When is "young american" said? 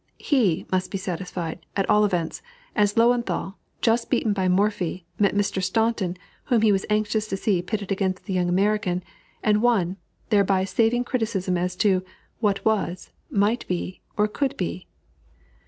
8.33-9.03